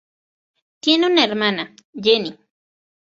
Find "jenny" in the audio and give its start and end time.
1.93-2.35